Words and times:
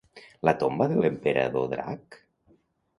La 0.49 0.53
tomba 0.63 0.87
de 0.93 0.97
l'emperador 1.05 1.71
drac? 1.77 2.21